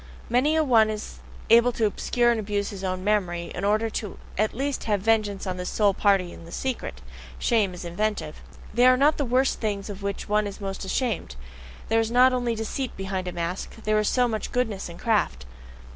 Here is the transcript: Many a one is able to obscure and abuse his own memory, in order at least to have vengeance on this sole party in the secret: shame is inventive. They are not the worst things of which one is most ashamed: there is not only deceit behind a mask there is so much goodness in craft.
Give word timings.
Many 0.31 0.55
a 0.55 0.63
one 0.63 0.89
is 0.89 1.19
able 1.51 1.71
to 1.73 1.85
obscure 1.85 2.31
and 2.31 2.39
abuse 2.39 2.71
his 2.71 2.83
own 2.83 3.03
memory, 3.03 3.51
in 3.53 3.63
order 3.63 3.91
at 4.35 4.55
least 4.55 4.81
to 4.81 4.87
have 4.87 5.01
vengeance 5.01 5.45
on 5.45 5.57
this 5.57 5.69
sole 5.69 5.93
party 5.93 6.33
in 6.33 6.43
the 6.45 6.51
secret: 6.51 7.01
shame 7.37 7.75
is 7.75 7.85
inventive. 7.85 8.41
They 8.73 8.87
are 8.87 8.97
not 8.97 9.17
the 9.17 9.25
worst 9.25 9.59
things 9.59 9.91
of 9.91 10.01
which 10.01 10.27
one 10.27 10.47
is 10.47 10.59
most 10.59 10.83
ashamed: 10.85 11.35
there 11.87 11.99
is 11.99 12.09
not 12.09 12.33
only 12.33 12.55
deceit 12.55 12.97
behind 12.97 13.27
a 13.27 13.31
mask 13.31 13.75
there 13.83 13.99
is 13.99 14.09
so 14.09 14.27
much 14.27 14.51
goodness 14.51 14.89
in 14.89 14.97
craft. 14.97 15.45